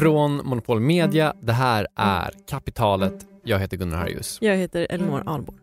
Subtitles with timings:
[0.00, 3.26] Från Monopol Media, det här är Kapitalet.
[3.44, 4.38] Jag heter Gunnar Harjus.
[4.40, 5.58] Jag heter Elinor Ahlborn.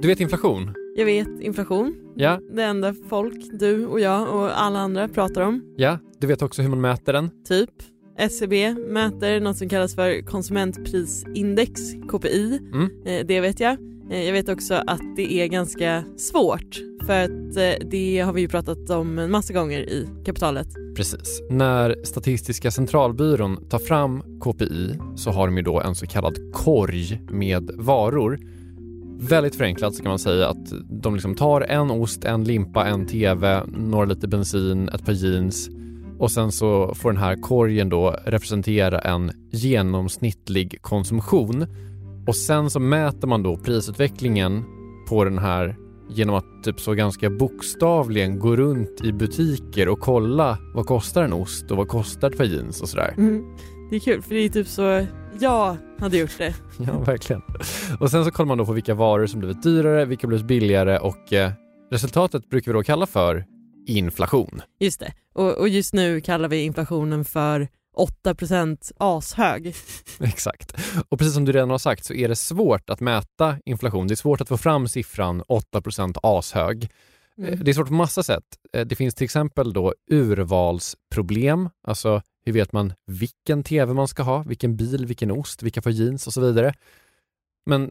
[0.00, 0.74] Du vet inflation?
[0.96, 1.94] Jag vet inflation.
[2.16, 2.40] Ja.
[2.52, 5.74] Det enda folk, du och jag och alla andra pratar om.
[5.76, 5.98] Ja.
[6.18, 7.30] Du vet också hur man mäter den?
[7.48, 7.70] Typ.
[8.18, 12.60] SCB mäter något som kallas för konsumentprisindex, KPI.
[12.72, 12.90] Mm.
[13.06, 13.76] Eh, Det vet jag.
[14.10, 18.40] Eh, Jag vet också att det är ganska svårt för att eh, det har vi
[18.40, 20.68] ju pratat om en massa gånger i kapitalet.
[20.96, 21.42] Precis.
[21.50, 27.20] När Statistiska centralbyrån tar fram KPI så har de ju då en så kallad korg
[27.30, 28.38] med varor.
[29.18, 30.72] Väldigt förenklat så kan man säga att
[31.02, 35.70] de liksom tar en ost, en limpa, en TV, några liter bensin, ett par jeans
[36.18, 41.66] och sen så får den här korgen då representera en genomsnittlig konsumtion
[42.26, 44.64] och sen så mäter man då prisutvecklingen
[45.08, 45.76] på den här
[46.08, 51.32] genom att typ så ganska bokstavligen gå runt i butiker och kolla vad kostar en
[51.32, 53.14] ost och vad kostar ett par jeans och sådär.
[53.16, 53.42] Mm.
[53.90, 55.06] Det är kul för det är typ så
[55.40, 56.54] jag hade gjort det.
[56.86, 57.42] Ja, verkligen.
[58.00, 60.98] Och sen så kollar man då på vilka varor som blivit dyrare, vilka blivit billigare
[60.98, 61.50] och eh,
[61.90, 63.44] resultatet brukar vi då kalla för
[63.86, 64.62] inflation.
[64.80, 65.12] Just det.
[65.34, 69.74] Och, och just nu kallar vi inflationen för 8% ashög.
[70.20, 70.72] Exakt.
[71.08, 74.06] Och precis som du redan har sagt så är det svårt att mäta inflation.
[74.08, 75.82] Det är svårt att få fram siffran 8
[76.22, 76.88] ashög.
[77.38, 77.52] Mm.
[77.52, 78.44] Eh, Det är svårt på massa sätt.
[78.72, 84.22] Eh, Det finns till exempel då urvalsproblem, alltså hur vet man vilken tv man ska
[84.22, 86.74] ha, vilken bil, vilken ost, vilka får jeans och så vidare.
[87.66, 87.90] Men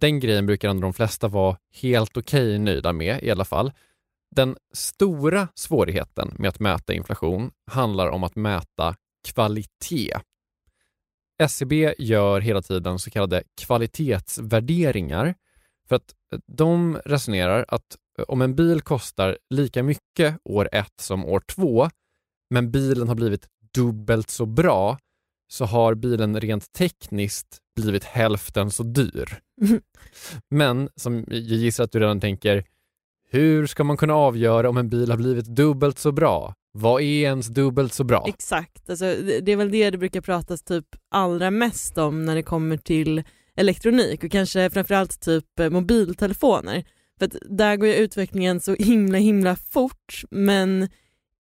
[0.00, 3.72] den grejen brukar ändå de flesta vara helt okej nöjda med i alla fall.
[4.36, 10.12] Den stora svårigheten med att mäta inflation handlar om att mäta kvalitet.
[11.42, 15.34] SCB gör hela tiden så kallade kvalitetsvärderingar
[15.88, 16.14] för att
[16.46, 17.96] de resonerar att
[18.28, 21.90] om en bil kostar lika mycket år ett som år två
[22.50, 24.98] men bilen har blivit dubbelt så bra
[25.48, 29.38] så har bilen rent tekniskt blivit hälften så dyr.
[30.50, 32.64] Men som jag gissar att du redan tänker,
[33.30, 36.54] hur ska man kunna avgöra om en bil har blivit dubbelt så bra?
[36.78, 38.24] Vad är ens dubbelt så bra?
[38.28, 39.04] Exakt, alltså,
[39.42, 43.22] det är väl det det brukar pratas typ allra mest om när det kommer till
[43.56, 46.84] elektronik och kanske framförallt typ eh, mobiltelefoner.
[47.18, 50.88] För att där går ju utvecklingen så himla himla fort men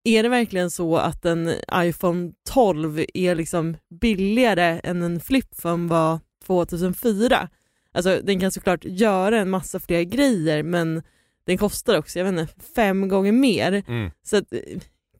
[0.03, 6.19] är det verkligen så att en iPhone 12 är liksom billigare än en flipphone var
[6.46, 7.50] 2004?
[7.91, 11.03] Alltså den kan såklart göra en massa fler grejer men
[11.46, 13.84] den kostar också, jag vet inte, fem gånger mer.
[13.88, 14.12] Mm.
[14.23, 14.53] Så att,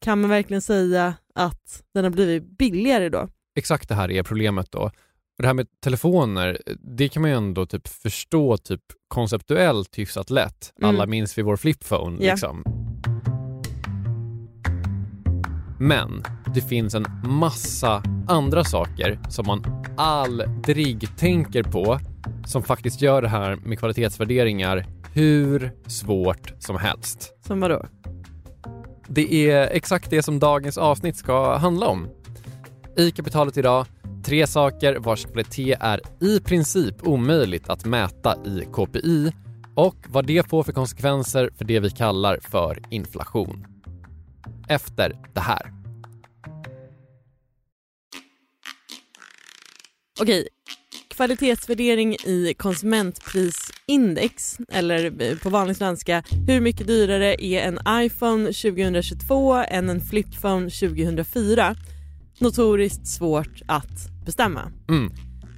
[0.00, 3.28] kan man verkligen säga att den har blivit billigare då?
[3.56, 4.80] Exakt det här är problemet då.
[5.38, 6.58] Och det här med telefoner,
[6.96, 10.72] det kan man ju ändå typ förstå typ konceptuellt hyfsat lätt.
[10.78, 10.88] Mm.
[10.88, 12.30] Alla minns vi vår flipphone Ja.
[12.32, 12.64] liksom.
[15.78, 16.22] Men
[16.54, 21.98] det finns en massa andra saker som man aldrig tänker på
[22.46, 27.32] som faktiskt gör det här med kvalitetsvärderingar hur svårt som helst.
[27.46, 27.86] Som vadå?
[29.08, 32.08] Det är exakt det som dagens avsnitt ska handla om.
[32.96, 33.86] I kapitalet idag,
[34.24, 39.32] tre saker vars kvalitet är i princip omöjligt att mäta i KPI
[39.74, 43.66] och vad det får för konsekvenser för det vi kallar för inflation.
[44.68, 45.72] Efter det här.
[50.20, 50.48] Okej,
[51.16, 59.54] kvalitetsvärdering i konsumentprisindex, eller eh, på vanlig svenska, hur mycket dyrare är en iPhone 2022
[59.54, 61.76] än en flipphone 2004?
[62.38, 64.72] Notoriskt svårt att bestämma.
[64.88, 65.12] Mm.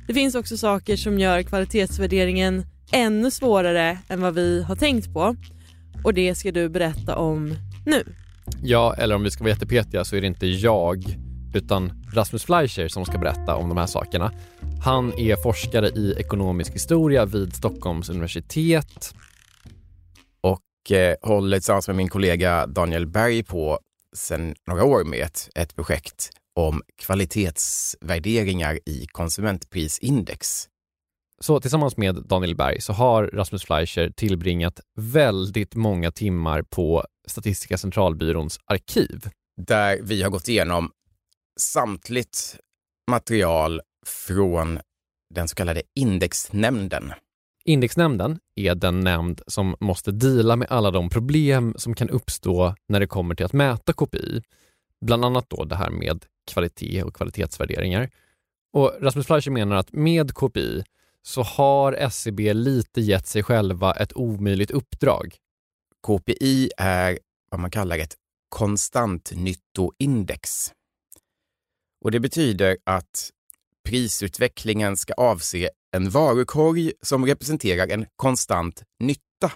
[0.07, 5.37] Det finns också saker som gör kvalitetsvärderingen ännu svårare än vad vi har tänkt på
[6.05, 7.55] och det ska du berätta om
[7.87, 8.05] nu.
[8.63, 12.89] Ja, eller om vi ska vara jättepetiga så är det inte jag utan Rasmus Fleischer
[12.89, 14.33] som ska berätta om de här sakerna.
[14.85, 19.15] Han är forskare i ekonomisk historia vid Stockholms universitet.
[20.41, 23.79] och eh, håller tillsammans med min kollega Daniel Berg på
[24.17, 30.69] sedan några år med ett, ett projekt om kvalitetsvärderingar i konsumentprisindex.
[31.41, 37.79] Så tillsammans med Daniel Berg så har Rasmus Fleischer tillbringat väldigt många timmar på Statistiska
[37.79, 39.29] centralbyråns arkiv.
[39.57, 40.91] Där vi har gått igenom
[41.61, 42.57] samtligt
[43.11, 44.81] material från
[45.35, 47.13] den så kallade indexnämnden.
[47.65, 53.01] Indexnämnden är den nämnd som måste dela med alla de problem som kan uppstå när
[53.01, 54.43] det kommer till att mäta KPI.
[55.01, 58.11] Bland annat då det här med kvalitet och kvalitetsvärderingar.
[58.73, 60.85] Och Rasmus Fleischer menar att med KPI
[61.23, 65.37] så har SCB lite gett sig själva ett omöjligt uppdrag.
[66.07, 67.19] KPI är
[67.51, 68.17] vad man kallar ett
[68.49, 70.73] konstantnyttoindex.
[72.01, 73.31] Och det betyder att
[73.85, 79.53] prisutvecklingen ska avse en varukorg som representerar en konstant nytta.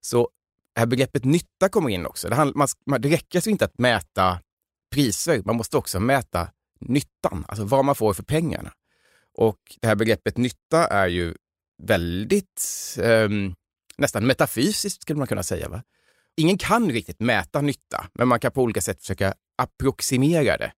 [0.00, 0.28] Så
[0.76, 2.28] här begreppet nytta kommer in också.
[2.28, 4.40] Det, handlar, det räcker alltså inte att mäta
[4.94, 6.48] priser, man måste också mäta
[6.80, 8.72] nyttan, alltså vad man får för pengarna.
[9.34, 11.34] Och det här begreppet nytta är ju
[11.82, 12.62] väldigt
[13.02, 13.28] eh,
[13.98, 15.68] nästan metafysiskt skulle man kunna säga.
[15.68, 15.82] Va?
[16.36, 20.72] Ingen kan riktigt mäta nytta, men man kan på olika sätt försöka approximera det.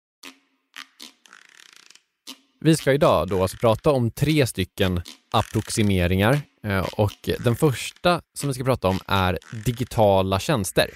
[2.64, 8.48] Vi ska idag då alltså prata om tre stycken approximeringar eh, och den första som
[8.48, 10.90] vi ska prata om är digitala tjänster.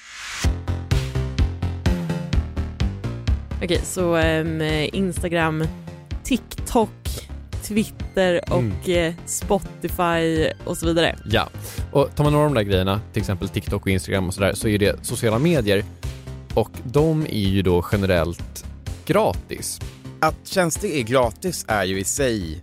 [3.64, 4.62] Okej, så um,
[4.94, 5.68] Instagram,
[6.24, 7.30] TikTok,
[7.64, 9.08] Twitter och mm.
[9.08, 11.16] Eh, Spotify och så vidare.
[11.26, 11.50] Ja,
[11.92, 14.54] och tar man några av de där grejerna, till exempel TikTok och Instagram och sådär,
[14.54, 15.84] så är det sociala medier
[16.54, 18.66] och de är ju då generellt
[19.06, 19.80] gratis.
[20.20, 22.62] Att tjänster är gratis är ju i sig,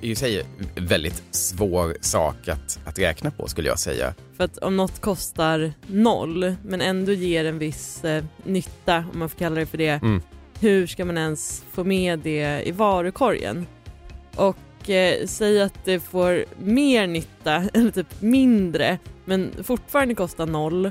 [0.00, 0.46] i sig
[0.76, 4.14] väldigt svår sak att, att räkna på skulle jag säga.
[4.36, 9.28] För att om något kostar noll men ändå ger en viss eh, nytta, om man
[9.28, 10.22] får kalla det för det, mm.
[10.60, 13.66] hur ska man ens få med det i varukorgen?
[14.36, 20.90] Och eh, säg att det får mer nytta, eller typ mindre, men fortfarande kostar noll.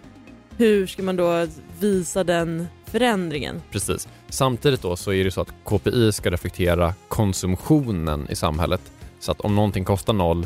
[0.57, 1.47] Hur ska man då
[1.79, 3.61] visa den förändringen?
[3.71, 4.07] Precis.
[4.31, 8.81] Samtidigt då så är det så att KPI ska reflektera konsumtionen i samhället.
[9.19, 10.45] Så att om någonting kostar noll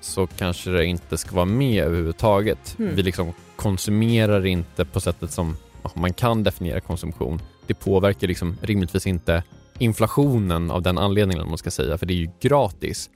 [0.00, 2.78] så kanske det inte ska vara med överhuvudtaget.
[2.78, 2.94] Mm.
[2.94, 5.56] Vi liksom konsumerar inte på sättet som
[5.94, 7.42] man kan definiera konsumtion.
[7.66, 9.42] Det påverkar liksom rimligtvis inte
[9.78, 13.10] inflationen av den anledningen, man ska säga, för det är ju gratis.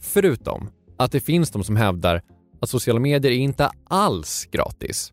[0.00, 2.22] Förutom att det finns de som hävdar
[2.60, 5.12] att sociala medier är inte alls gratis.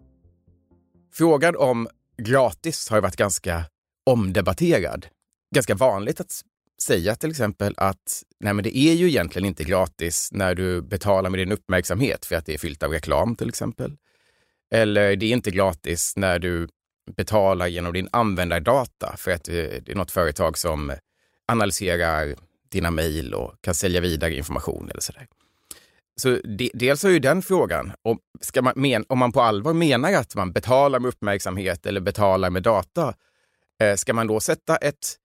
[1.14, 1.88] Frågan om
[2.18, 3.66] gratis har ju varit ganska
[4.06, 5.08] omdebatterad.
[5.56, 6.42] Ganska vanligt att
[6.82, 11.30] säga till exempel att nej men det är ju egentligen inte gratis när du betalar
[11.30, 13.98] med din uppmärksamhet för att det är fyllt av reklam till exempel.
[14.74, 16.68] Eller det är inte gratis när du
[17.16, 20.94] betalar genom din användardata för att eh, det är något företag som
[21.48, 22.36] analyserar
[22.72, 25.28] dina mejl och kan sälja vidare information eller sådär.
[26.16, 29.74] Så de, dels har ju den frågan, om, ska man men, om man på allvar
[29.74, 33.14] menar att man betalar med uppmärksamhet eller betalar med data,
[33.98, 35.16] ska man då sätta ett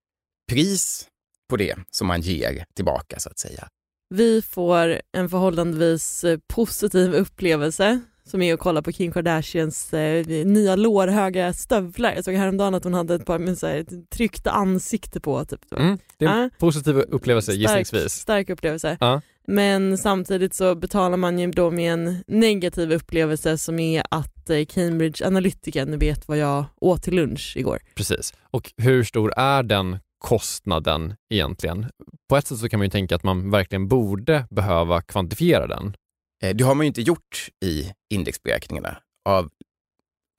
[0.50, 1.06] pris
[1.50, 3.68] på det som man ger tillbaka så att säga?
[4.14, 10.26] Vi får en förhållandevis eh, positiv upplevelse som är att kolla på Kim Kardashians eh,
[10.26, 12.14] nya lårhöga stövlar.
[12.14, 15.44] Jag såg häromdagen att hon hade ett par med så här, tryckta ansikte på.
[15.44, 15.72] Typ.
[15.72, 16.50] Mm, det är en ah.
[16.58, 18.12] positiv upplevelse stark, gissningsvis.
[18.12, 18.96] Stark upplevelse.
[19.00, 19.20] Ah.
[19.50, 24.64] Men samtidigt så betalar man ju då med en negativ upplevelse som är att eh,
[24.64, 27.78] Cambridge Analytica vet vad jag åt till lunch igår.
[27.94, 28.34] Precis.
[28.50, 31.86] Och hur stor är den kostnaden egentligen?
[32.28, 35.94] På ett sätt så kan man ju tänka att man verkligen borde behöva kvantifiera den.
[36.42, 39.50] Eh, det har man ju inte gjort i indexberäkningarna av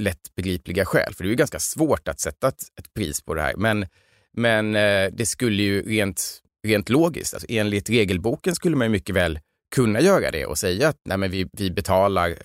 [0.03, 3.41] lättbegripliga skäl, för det är ju ganska svårt att sätta ett, ett pris på det
[3.41, 3.55] här.
[3.55, 3.85] Men,
[4.33, 9.39] men eh, det skulle ju rent, rent logiskt, alltså enligt regelboken skulle man mycket väl
[9.75, 12.36] kunna göra det och säga att nej, men vi, vi betalar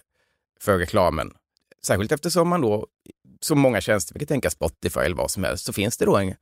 [0.61, 1.31] för reklamen.
[1.87, 2.87] Särskilt eftersom man då,
[3.41, 6.17] som många tjänster, vi kan tänka Spotify eller vad som helst, så finns det då
[6.17, 6.35] en,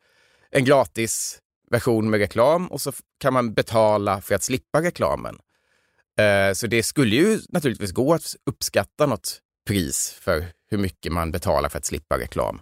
[0.51, 1.39] en gratis
[1.71, 5.39] version med reklam och så kan man betala för att slippa reklamen.
[6.19, 11.33] Eh, så det skulle ju naturligtvis gå att uppskatta något pris för hur mycket man
[11.33, 12.61] betalar för att slippa reklam.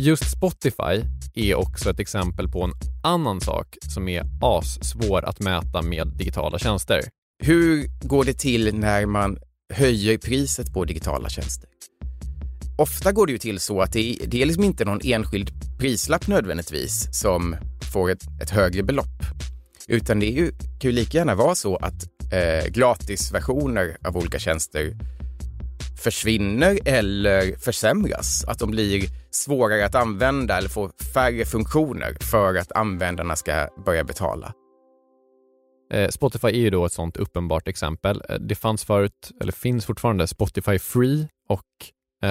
[0.00, 1.04] Just Spotify
[1.34, 6.58] är också ett exempel på en annan sak som är assvår att mäta med digitala
[6.58, 7.02] tjänster.
[7.42, 9.38] Hur går det till när man
[9.72, 11.68] höjer priset på digitala tjänster?
[12.78, 16.26] Ofta går det ju till så att det, det är liksom inte någon enskild prislapp
[16.26, 17.56] nödvändigtvis som
[17.92, 19.22] får ett, ett högre belopp.
[19.88, 24.38] Utan det är ju, kan ju lika gärna vara så att eh, gratisversioner av olika
[24.38, 24.96] tjänster
[26.00, 28.44] försvinner eller försämras.
[28.44, 34.04] Att de blir svårare att använda eller får färre funktioner för att användarna ska börja
[34.04, 34.52] betala.
[35.92, 38.22] Eh, Spotify är ju då ett sånt uppenbart exempel.
[38.28, 41.66] Eh, det fanns förut, eller finns fortfarande, Spotify Free och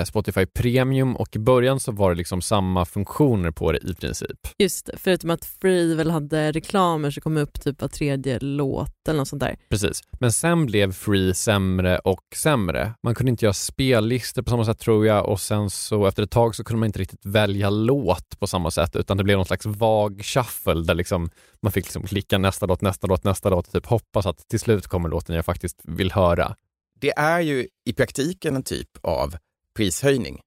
[0.06, 4.48] Spotify Premium och i början så var det liksom samma funktioner på det i princip.
[4.58, 9.08] Just det, förutom att Free väl hade reklamer så kom upp typ var tredje låt
[9.08, 9.56] eller något sånt där.
[9.70, 12.94] Precis, men sen blev Free sämre och sämre.
[13.04, 16.32] Man kunde inte göra spellistor på samma sätt tror jag och sen så efter ett
[16.32, 19.46] tag så kunde man inte riktigt välja låt på samma sätt utan det blev någon
[19.46, 21.30] slags vag shuffle där liksom
[21.62, 24.60] man fick liksom klicka nästa låt, nästa låt, nästa låt och typ hoppas att till
[24.60, 26.56] slut kommer låten jag faktiskt vill höra.
[27.02, 29.36] Det är ju i praktiken en typ av
[29.80, 30.42] prishöjning.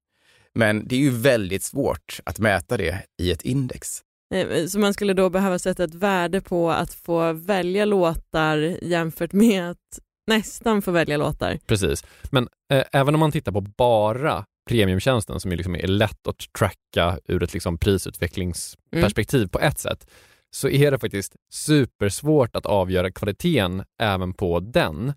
[0.55, 4.01] Men det är ju väldigt svårt att mäta det i ett index.
[4.35, 9.33] Eh, Så man skulle då behöva sätta ett värde på att få välja låtar jämfört
[9.33, 11.59] med att nästan få välja låtar.
[11.67, 16.27] Precis, men eh, även om man tittar på bara premiumtjänsten som ju liksom är lätt
[16.27, 20.07] att tracka ur ett liksom prisutvecklingsperspektiv på ett sätt,
[20.55, 25.12] så är det faktiskt supersvårt att avgöra kvaliteten även på den.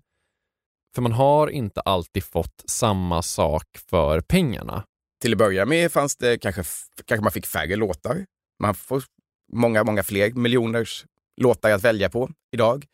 [0.96, 4.84] För man har inte alltid fått samma sak för pengarna.
[5.22, 6.62] Till att börja med fanns det kanske,
[7.04, 8.26] kanske man fick färre låtar.
[8.62, 9.02] Man får
[9.52, 11.04] många, många fler miljoners
[11.36, 12.84] låtar att välja på idag.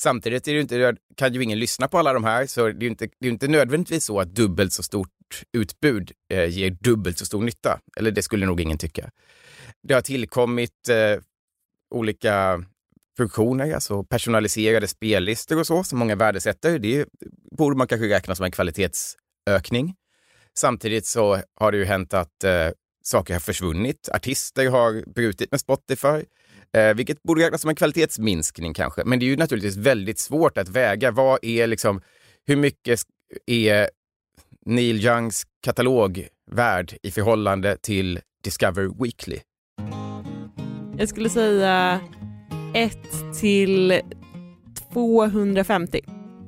[0.00, 2.90] Samtidigt är det inte, kan ju ingen lyssna på alla de här, så det är
[2.90, 7.26] inte, det är inte nödvändigtvis så att dubbelt så stort utbud eh, ger dubbelt så
[7.26, 7.80] stor nytta.
[7.96, 9.10] Eller det skulle nog ingen tycka.
[9.82, 11.22] Det har tillkommit eh,
[11.90, 12.64] olika
[13.16, 16.78] funktioner, alltså personaliserade spellistor och så, som många värdesätter.
[16.78, 17.06] Det
[17.58, 19.94] borde man kanske räkna som en kvalitetsökning.
[20.58, 22.68] Samtidigt så har det ju hänt att eh,
[23.04, 24.08] saker har försvunnit.
[24.12, 26.24] Artister har brutit med Spotify,
[26.76, 29.02] eh, vilket borde räknas som en kvalitetsminskning kanske.
[29.04, 31.10] Men det är ju naturligtvis väldigt svårt att väga.
[31.10, 32.02] Vad är liksom,
[32.46, 33.00] hur mycket
[33.46, 33.90] är
[34.66, 39.40] Neil Youngs katalog värd i förhållande till Discover Weekly?
[40.98, 42.00] Jag skulle säga
[42.74, 42.98] 1
[43.40, 44.00] till
[44.92, 46.00] 250.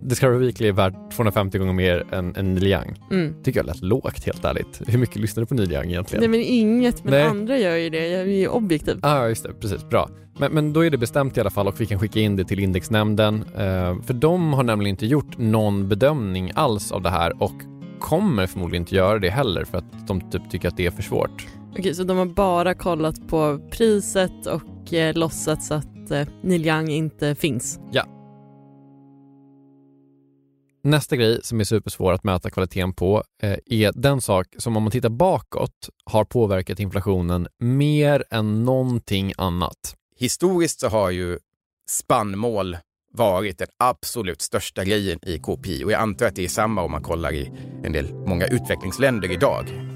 [0.02, 2.94] Discovery Weekly är värd 250 gånger mer än, än Neil Young.
[3.10, 3.34] Mm.
[3.42, 4.82] tycker jag lät lågt helt ärligt.
[4.86, 6.20] Hur mycket lyssnar du på Neil Young egentligen?
[6.20, 7.22] Nej men inget, men Nej.
[7.22, 8.08] andra gör ju det.
[8.08, 8.98] Jag är ju objektiv.
[9.02, 9.52] Ja, ah, just det.
[9.52, 9.88] Precis.
[9.88, 10.08] Bra.
[10.38, 12.44] Men, men då är det bestämt i alla fall och vi kan skicka in det
[12.44, 13.44] till indexnämnden.
[13.54, 17.54] Eh, för de har nämligen inte gjort någon bedömning alls av det här och
[18.00, 21.02] kommer förmodligen inte göra det heller för att de typ tycker att det är för
[21.02, 21.46] svårt.
[21.78, 26.88] Okej, så de har bara kollat på priset och eh, låtsats att eh, Neil Young
[26.88, 27.78] inte finns.
[30.84, 34.82] Nästa grej som är supersvår att mäta kvaliteten på eh, är den sak som om
[34.82, 39.94] man tittar bakåt har påverkat inflationen mer än någonting annat.
[40.16, 41.38] Historiskt så har ju
[41.90, 42.76] spannmål
[43.12, 46.90] varit den absolut största grejen i KPI och jag antar att det är samma om
[46.90, 47.52] man kollar i
[47.84, 49.93] en del, många utvecklingsländer idag.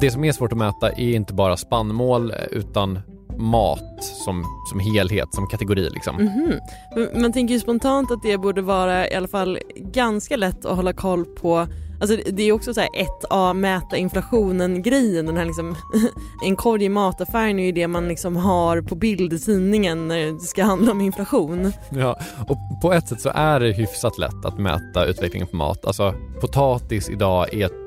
[0.00, 3.00] Det som är svårt att mäta är inte bara spannmål eh, utan
[3.36, 6.16] mat som, som helhet, som kategori liksom.
[6.16, 6.52] Mhm.
[6.96, 10.76] Men Man tänker ju spontant att det borde vara i alla fall ganska lätt att
[10.76, 11.66] hålla koll på
[12.00, 15.76] Alltså det är också så här ett A mäta inflationen grejen, den här liksom
[16.44, 20.32] en korg i mataffären är ju det man liksom har på bild i tidningen när
[20.32, 21.72] det ska handla om inflation.
[21.90, 25.84] Ja, och på ett sätt så är det hyfsat lätt att mäta utvecklingen på mat.
[25.84, 27.83] Alltså potatis idag är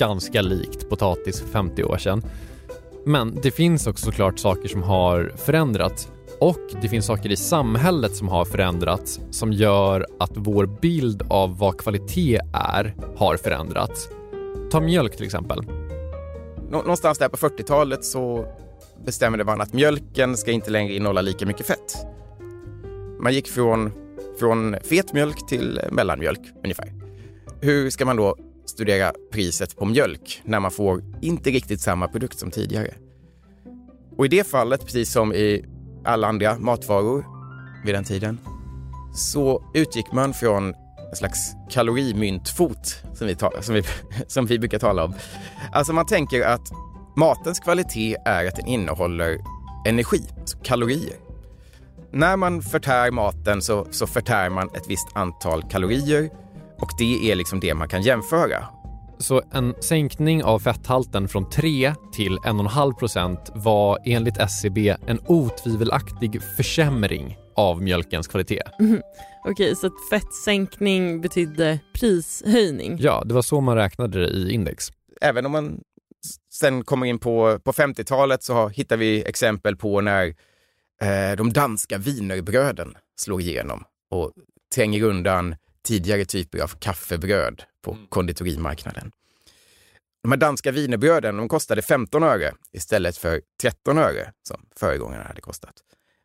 [0.00, 2.22] ganska likt potatis för 50 år sedan.
[3.06, 6.08] Men det finns också såklart saker som har förändrats
[6.40, 11.58] och det finns saker i samhället som har förändrats som gör att vår bild av
[11.58, 14.08] vad kvalitet är har förändrats.
[14.70, 15.62] Ta mjölk till exempel.
[16.70, 18.44] Någonstans där på 40-talet så
[19.04, 21.96] bestämde man att mjölken ska inte längre innehålla lika mycket fett.
[23.20, 23.92] Man gick från,
[24.38, 26.92] från fet mjölk till mellanmjölk ungefär.
[27.60, 28.36] Hur ska man då
[28.70, 32.94] studera priset på mjölk när man får inte riktigt samma produkt som tidigare?
[34.16, 35.64] Och i det fallet, precis som i
[36.04, 37.24] alla andra matvaror
[37.84, 38.38] vid den tiden,
[39.14, 40.74] så utgick man från
[41.10, 43.82] en slags kalorimyntfot som vi, ta- som vi,
[44.26, 45.14] som vi brukar tala om.
[45.72, 46.70] Alltså man tänker att
[47.16, 49.38] matens kvalitet är att den innehåller
[49.86, 51.16] energi, alltså kalorier.
[52.12, 56.30] När man förtär maten så, så förtär man ett visst antal kalorier
[56.80, 58.64] och det är liksom det man kan jämföra.
[59.18, 66.42] Så en sänkning av fetthalten från 3 till 1,5 procent var enligt SCB en otvivelaktig
[66.56, 68.62] försämring av mjölkens kvalitet.
[68.78, 69.00] Mhm.
[69.44, 72.96] Okej, så att fettsänkning betydde prishöjning.
[73.00, 74.88] Ja, det var så man räknade det i index.
[75.20, 75.80] Även om man
[76.52, 80.26] sen kommer in på, på 50-talet så har, hittar vi exempel på när
[81.02, 84.32] eh, de danska wienerbröden slår igenom och
[84.74, 89.12] tränger undan tidigare typer av kaffebröd på konditorimarknaden.
[90.22, 95.40] De här danska wienerbröden de kostade 15 öre istället för 13 öre som föregångarna hade
[95.40, 95.74] kostat.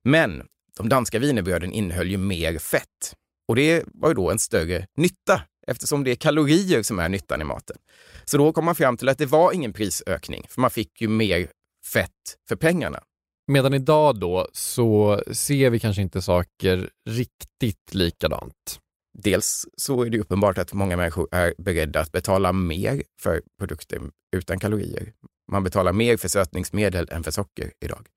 [0.04, 0.44] Men
[0.78, 3.16] de danska wienerbröden innehöll ju mer fett
[3.48, 7.42] och det var ju då en större nytta eftersom det är kalorier som är nyttan
[7.42, 7.78] i maten.
[8.26, 11.08] Så då kom man fram till att det var ingen prisökning, för man fick ju
[11.08, 11.48] mer
[11.94, 13.00] fett för pengarna.
[13.48, 18.80] Medan idag då så ser vi kanske inte saker riktigt likadant.
[19.18, 24.02] Dels så är det uppenbart att många människor är beredda att betala mer för produkter
[24.36, 25.14] utan kalorier.
[25.52, 28.08] Man betalar mer för sötningsmedel än för socker idag.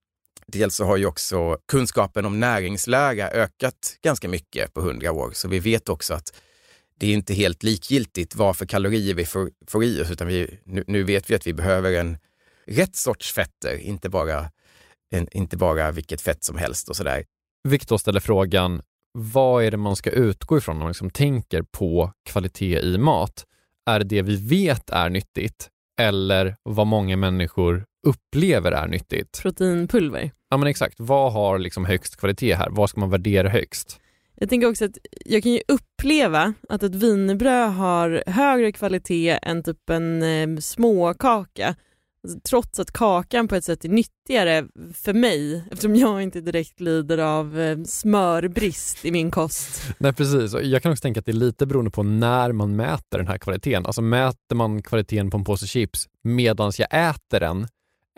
[0.47, 5.49] Dels så har ju också kunskapen om näringslära ökat ganska mycket på hundra år, så
[5.49, 6.35] vi vet också att
[6.99, 10.61] det är inte helt likgiltigt vad för kalorier vi får, får i oss, utan vi,
[10.65, 12.19] nu, nu, vet vi att vi behöver en
[12.67, 14.51] rätt sorts fetter, inte bara,
[15.11, 17.25] en, inte bara vilket fett som helst och sådär.
[17.69, 22.13] Viktor ställer frågan, vad är det man ska utgå ifrån när man liksom tänker på
[22.25, 23.45] kvalitet i mat?
[23.91, 25.69] Är det det vi vet är nyttigt
[26.01, 29.43] eller vad många människor upplever är nyttigt?
[29.43, 30.31] Proteinpulver.
[30.51, 32.69] Ja men exakt, vad har liksom högst kvalitet här?
[32.71, 34.01] Vad ska man värdera högst?
[34.35, 39.63] Jag tänker också att jag kan ju uppleva att ett wienerbröd har högre kvalitet än
[39.63, 41.77] typ en eh, småkaka
[42.49, 47.19] trots att kakan på ett sätt är nyttigare för mig eftersom jag inte direkt lider
[47.19, 49.83] av eh, smörbrist i min kost.
[49.99, 53.19] Nej precis, jag kan också tänka att det är lite beroende på när man mäter
[53.19, 53.87] den här kvaliteten.
[53.87, 57.69] Alltså mäter man kvaliteten på en påse chips medan jag äter den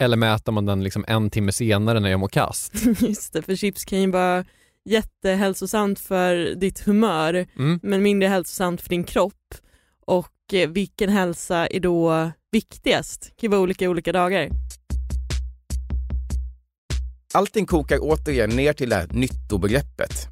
[0.01, 2.73] eller mäter man den liksom en timme senare när jag mår kast?
[3.01, 4.45] Just det, för chips kan ju vara
[4.85, 7.81] jättehälsosamt för ditt humör mm.
[7.83, 9.55] men mindre hälsosamt för din kropp.
[10.07, 13.23] Och vilken hälsa är då viktigast?
[13.23, 14.51] Det kan vara olika olika dagar.
[17.35, 20.29] Allting kokar återigen ner till det här nyttobegreppet.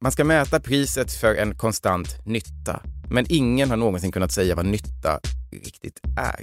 [0.00, 4.66] Man ska mäta priset för en konstant nytta, men ingen har någonsin kunnat säga vad
[4.66, 5.20] nytta
[5.52, 6.40] riktigt är.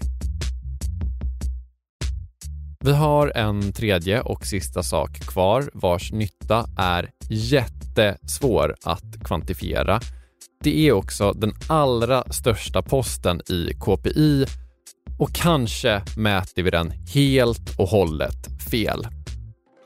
[2.84, 10.00] Vi har en tredje och sista sak kvar vars nytta är jättesvår att kvantifiera.
[10.64, 14.46] Det är också den allra största posten i KPI
[15.20, 19.08] och kanske mäter vi den helt och hållet fel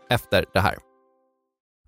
[0.10, 0.76] efter det här.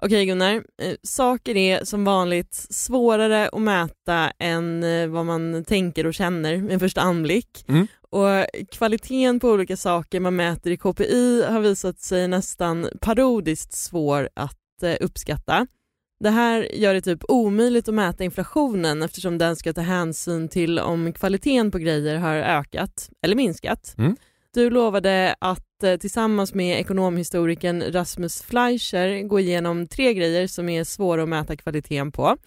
[0.04, 6.08] Okej Gunnar, eh, saker är som vanligt svårare att mäta än eh, vad man tänker
[6.08, 7.66] och känner med första anblick.
[7.68, 7.88] Mm.
[8.10, 14.30] Och kvaliteten på olika saker man mäter i KPI har visat sig nästan parodiskt svår
[14.36, 15.68] att eh, uppskatta.
[16.20, 20.80] Det här gör det typ omöjligt att mäta inflationen eftersom den ska ta hänsyn till
[20.80, 23.96] om kvaliteten på grejer har ökat eller minskat.
[23.98, 24.16] Mm.
[24.54, 30.84] Du lovade att eh, tillsammans med ekonomhistorikern Rasmus Fleischer gå igenom tre grejer som är
[30.84, 32.38] svåra att mäta kvaliteten på.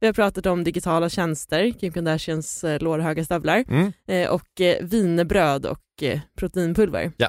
[0.00, 3.92] Vi har pratat om digitala tjänster, Kim Kardashians eh, lårhöga stövlar mm.
[4.06, 5.78] Eh, och vinerbröd och
[6.38, 7.12] proteinpulver.
[7.16, 7.28] Ja.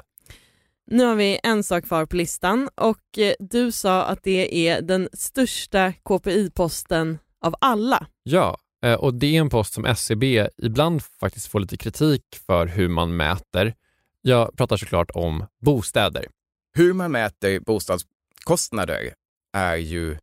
[0.90, 4.82] Nu har vi en sak kvar på listan och eh, du sa att det är
[4.82, 8.06] den största KPI-posten av alla.
[8.22, 12.22] Ja, eh, och det är en post som SCB e ibland faktiskt får lite kritik
[12.46, 13.74] för hur man mäter.
[14.22, 16.26] Jag pratar såklart om bostäder.
[16.74, 19.14] Hur man mäter bostadskostnader
[19.52, 20.16] är ju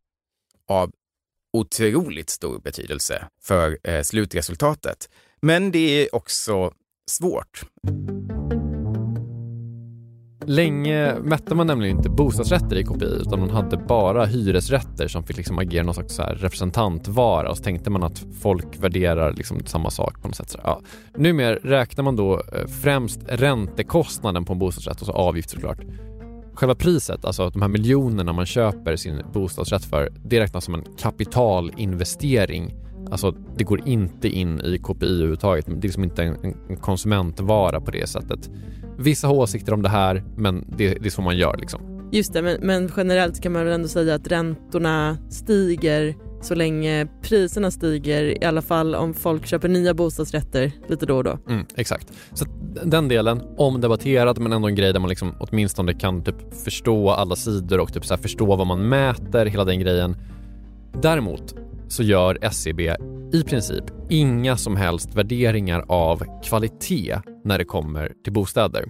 [0.68, 0.92] av
[1.52, 5.10] otroligt stor betydelse för eh, slutresultatet.
[5.40, 6.72] Men det är också
[7.10, 7.64] svårt.
[10.48, 15.36] Länge mätte man nämligen inte bostadsrätter i KPI utan man hade bara hyresrätter som fick
[15.36, 19.90] liksom agera någon slags så representantvara och så tänkte man att folk värderar liksom samma
[19.90, 20.50] sak på något sätt.
[20.50, 20.80] Så, ja.
[21.16, 25.78] Numera räknar man då eh, främst räntekostnaden på en bostadsrätt och så avgift såklart.
[26.54, 30.84] Själva priset, alltså de här miljonerna man köper sin bostadsrätt för, det räknas som en
[30.98, 32.74] kapitalinvestering.
[33.10, 35.66] Alltså det går inte in i KPI överhuvudtaget.
[35.66, 36.36] Det är liksom inte en,
[36.68, 38.50] en konsumentvara på det sättet.
[38.98, 41.56] Vissa har åsikter om det här, men det, det är så man gör.
[41.56, 42.08] Liksom.
[42.12, 47.06] Just det, men, men, generellt kan man väl ändå säga att räntorna stiger så länge
[47.22, 51.38] priserna stiger, i alla fall om folk köper nya bostadsrätter lite då och då.
[51.48, 52.12] Mm, exakt.
[52.32, 52.44] Så
[52.84, 57.36] den delen, omdebatterad men ändå en grej där man liksom åtminstone kan typ förstå alla
[57.36, 60.16] sidor och typ så förstå vad man mäter, hela den grejen.
[61.02, 61.54] Däremot
[61.88, 62.96] så gör SCB e
[63.32, 68.84] i princip inga som helst värderingar av kvalitet när det kommer till bostäder.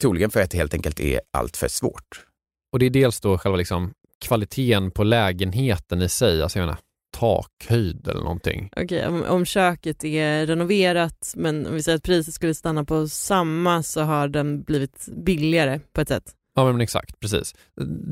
[0.00, 2.24] Troligen för att det helt enkelt är allt för svårt.
[2.72, 3.92] Och det är dels då själva liksom
[4.24, 6.78] kvaliteten på lägenheten i sig, alltså jag menar
[7.16, 8.68] takhöjd eller någonting.
[8.72, 12.84] Okej, okay, om, om, köket är renoverat men om vi säger att priset skulle stanna
[12.84, 16.34] på samma så har den blivit billigare på ett sätt.
[16.54, 17.54] Ja men exakt, precis.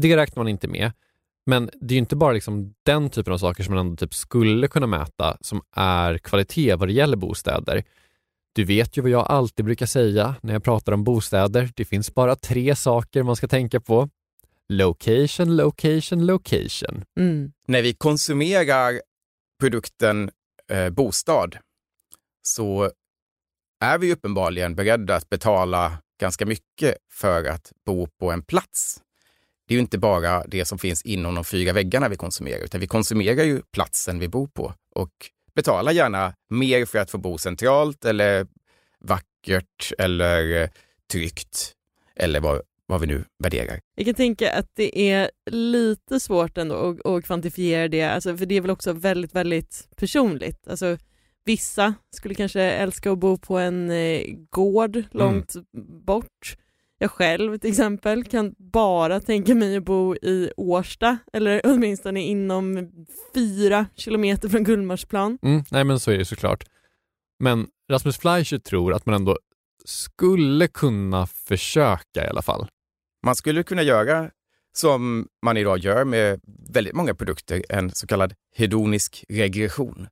[0.03, 0.93] Det räknar man inte med.
[1.47, 4.15] Men det är ju inte bara liksom den typen av saker som man ändå typ
[4.15, 7.85] skulle kunna mäta som är kvalitet vad det gäller bostäder.
[8.55, 11.71] Du vet ju vad jag alltid brukar säga när jag pratar om bostäder.
[11.77, 14.09] Det finns bara tre saker man ska tänka på.
[14.69, 17.05] Location, location, location.
[17.19, 17.53] Mm.
[17.69, 19.01] När vi konsumerar
[19.61, 20.31] produkten
[20.71, 21.57] eh, bostad
[22.43, 22.91] så
[23.85, 29.01] är vi uppenbarligen beredda att betala ganska mycket för att bo på en plats.
[29.67, 32.81] Det är ju inte bara det som finns inom de fyra väggarna vi konsumerar, utan
[32.81, 35.11] vi konsumerar ju platsen vi bor på och
[35.55, 38.47] betalar gärna mer för att få bo centralt eller
[39.01, 40.69] vackert eller eh,
[41.13, 41.73] tryggt
[42.17, 43.81] eller vad, vad vi nu värderar.
[43.95, 48.47] Jag kan tänka att det är lite svårt ändå att, att kvantifiera det, alltså, för
[48.47, 50.69] det är väl också väldigt, väldigt personligt.
[50.69, 50.99] Alltså,
[51.45, 55.67] vissa skulle kanske älska att bo på en eh, gård långt mm.
[56.05, 56.57] bort.
[56.99, 62.91] Jag själv till exempel kan bara tänka mig att bo i Årsta eller åtminstone inom
[63.35, 65.39] fyra kilometer från Gullmarsplan.
[65.43, 66.65] Mm, nej men så är det såklart.
[67.39, 69.39] Men Rasmus Fleischer tror att man ändå
[69.85, 72.67] skulle kunna försöka i alla fall.
[73.25, 74.31] Man skulle kunna göra
[74.77, 80.09] som man idag gör med väldigt många produkter, en så kallad hedonisk regression.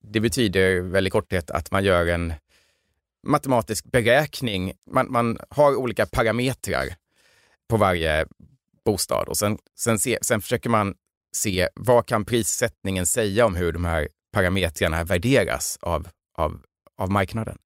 [0.00, 2.32] Det betyder väl i korthet att man gör en
[3.26, 4.72] matematisk beräkning.
[4.90, 6.94] Man, man har olika parametrar
[7.68, 8.26] på varje
[8.84, 10.94] bostad och sen, sen, se, sen försöker man
[11.36, 16.08] se vad kan prissättningen säga om hur de här parametrarna värderas av,
[16.38, 16.60] av,
[16.98, 17.56] av marknaden.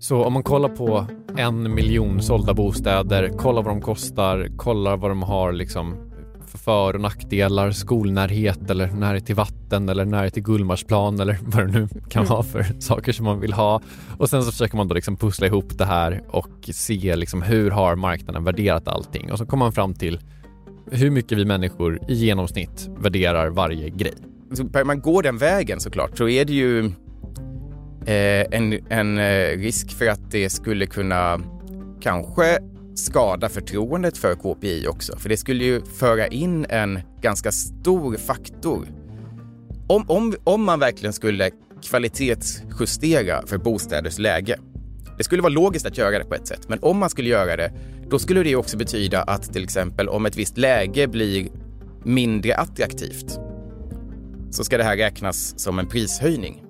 [0.00, 5.10] Så om man kollar på en miljon sålda bostäder, kollar vad de kostar, kollar vad
[5.10, 6.07] de har liksom
[6.48, 11.66] för för och nackdelar, skolnärhet eller närhet till vatten eller närhet till Gullmarsplan eller vad
[11.66, 13.80] det nu kan vara för saker som man vill ha.
[14.18, 17.70] Och sen så försöker man då liksom pussla ihop det här och se liksom hur
[17.70, 20.20] har marknaden värderat allting och så kommer man fram till
[20.90, 24.14] hur mycket vi människor i genomsnitt värderar varje grej.
[24.52, 26.84] Så man gå den vägen såklart så är det ju
[28.06, 31.40] eh, en, en eh, risk för att det skulle kunna
[32.00, 32.58] kanske
[32.98, 35.18] skada förtroendet för KPI också.
[35.18, 38.88] För det skulle ju föra in en ganska stor faktor.
[39.88, 41.50] Om, om, om man verkligen skulle
[41.82, 44.58] kvalitetsjustera för bostäders läge.
[45.18, 47.56] Det skulle vara logiskt att göra det på ett sätt, men om man skulle göra
[47.56, 47.72] det,
[48.10, 51.48] då skulle det också betyda att till exempel om ett visst läge blir
[52.04, 53.38] mindre attraktivt,
[54.50, 56.67] så ska det här räknas som en prishöjning.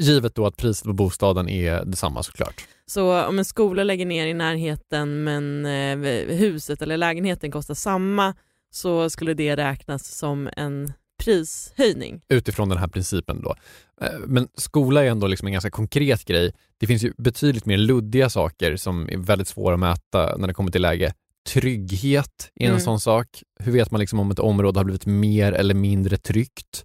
[0.00, 2.64] Givet då att priset på bostaden är detsamma såklart.
[2.86, 8.34] Så om en skola lägger ner i närheten men eh, huset eller lägenheten kostar samma
[8.70, 10.92] så skulle det räknas som en
[11.24, 12.20] prishöjning.
[12.28, 13.54] Utifrån den här principen då.
[14.00, 16.52] Eh, men skola är ändå liksom en ganska konkret grej.
[16.78, 20.54] Det finns ju betydligt mer luddiga saker som är väldigt svåra att mäta när det
[20.54, 21.12] kommer till läge.
[21.48, 22.80] Trygghet är en mm.
[22.80, 23.42] sån sak.
[23.58, 26.84] Hur vet man liksom om ett område har blivit mer eller mindre tryggt?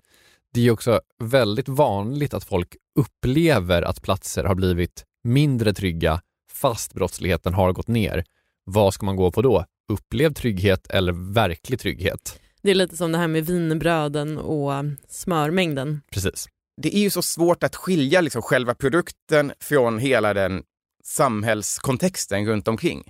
[0.55, 6.93] Det är också väldigt vanligt att folk upplever att platser har blivit mindre trygga fast
[6.93, 8.23] brottsligheten har gått ner.
[8.63, 9.65] Vad ska man gå på då?
[9.93, 12.39] Upplevd trygghet eller verklig trygghet?
[12.61, 14.71] Det är lite som det här med vinbröden och
[15.09, 16.01] smörmängden.
[16.11, 16.47] Precis.
[16.81, 20.63] Det är ju så svårt att skilja liksom själva produkten från hela den
[21.03, 23.03] samhällskontexten runt omkring.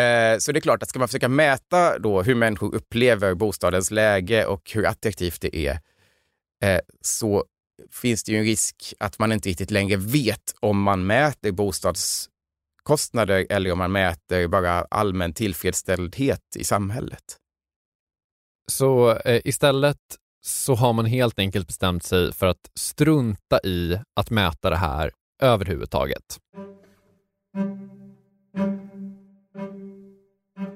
[0.00, 3.90] Eh, så det är klart att ska man försöka mäta då hur människor upplever bostadens
[3.90, 5.80] läge och hur attraktivt det är,
[6.64, 7.44] eh, så
[7.90, 13.46] finns det ju en risk att man inte riktigt längre vet om man mäter bostadskostnader
[13.50, 17.36] eller om man mäter bara allmän tillfredsställdhet i samhället.
[18.70, 19.98] Så eh, istället
[20.46, 25.10] så har man helt enkelt bestämt sig för att strunta i att mäta det här
[25.42, 26.40] överhuvudtaget.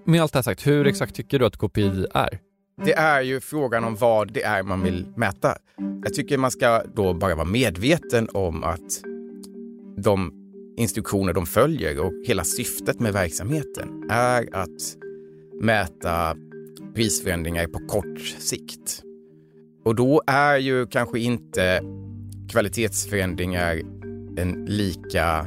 [0.04, 2.40] Med allt det här sagt, hur exakt tycker du att KPI är?
[2.84, 5.56] Det är ju frågan om vad det är man vill mäta.
[6.02, 9.02] Jag tycker man ska då bara vara medveten om att
[9.96, 10.32] de
[10.76, 14.96] instruktioner de följer och hela syftet med verksamheten är att
[15.60, 16.36] mäta
[16.94, 19.02] prisförändringar på kort sikt.
[19.84, 21.80] Och då är ju kanske inte
[22.50, 23.80] kvalitetsförändringar
[24.36, 25.46] en lika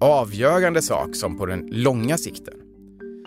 [0.00, 2.54] avgörande sak som på den långa sikten.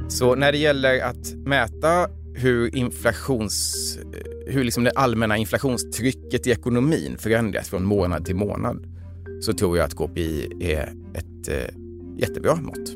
[0.10, 6.52] Så när det gäller att mäta hur, inflations, eh, hur liksom det allmänna inflationstrycket i
[6.52, 8.88] ekonomin förändras från månad till månad
[9.42, 11.76] så tror jag att KPI är ett eh,
[12.18, 12.96] jättebra mått.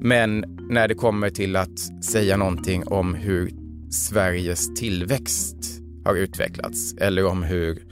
[0.00, 3.50] Men när det kommer till att säga någonting om hur
[3.90, 5.56] Sveriges tillväxt
[6.04, 7.82] har utvecklats eller om hur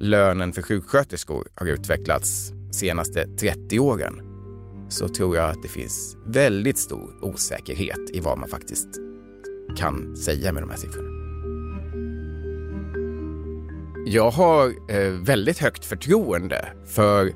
[0.00, 4.20] lönen för sjuksköterskor har utvecklats senaste 30 åren
[4.88, 8.88] så tror jag att det finns väldigt stor osäkerhet i vad man faktiskt
[9.76, 11.08] kan säga med de här siffrorna.
[14.06, 17.32] Jag har eh, väldigt högt förtroende för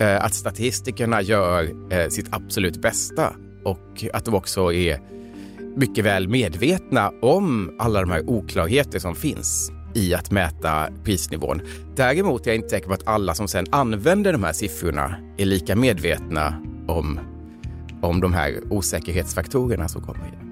[0.00, 3.32] eh, att statistikerna gör eh, sitt absolut bästa
[3.64, 5.00] och att de också är
[5.76, 11.60] mycket väl medvetna om alla de här oklarheter som finns i att mäta prisnivån.
[11.96, 15.44] Däremot är jag inte säker på att alla som sen använder de här siffrorna är
[15.44, 17.20] lika medvetna om,
[18.02, 20.45] om de här osäkerhetsfaktorerna som kommer in.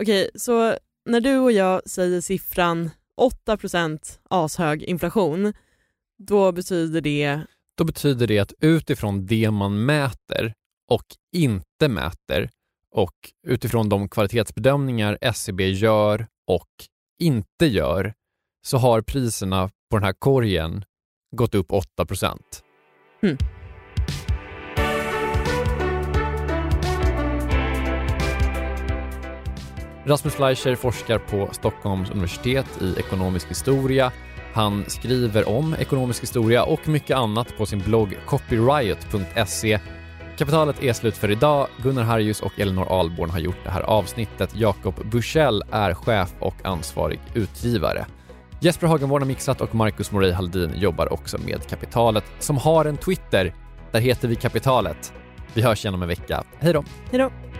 [0.00, 2.90] Okej, så när du och jag säger siffran
[3.46, 5.52] 8% ashög inflation,
[6.18, 7.40] då betyder det?
[7.76, 10.54] Då betyder det att utifrån det man mäter
[10.90, 12.50] och inte mäter
[12.94, 13.14] och
[13.46, 16.70] utifrån de kvalitetsbedömningar SCB e gör och
[17.18, 18.14] inte gör
[18.66, 20.84] så har priserna på den här korgen
[21.36, 22.06] gått upp 8
[23.22, 23.36] mm.
[30.04, 34.12] Rasmus Fleischer forskar på Stockholms universitet i ekonomisk historia.
[34.54, 39.78] Han skriver om ekonomisk historia och mycket annat på sin blogg copyriot.se.
[40.38, 41.66] Kapitalet är slut för idag.
[41.82, 44.50] Gunnar Harjus och Elinor Alborn har gjort det här avsnittet.
[44.56, 48.06] Jakob Bursell är chef och ansvarig utgivare.
[48.60, 52.96] Jesper Hagenborn har mixat och Marcus Morey Haldin jobbar också med Kapitalet som har en
[52.96, 53.54] Twitter.
[53.92, 55.12] Där heter vi Kapitalet.
[55.54, 56.44] Vi hörs igen om en vecka.
[56.58, 56.84] Hej då!
[57.10, 57.51] Hej då!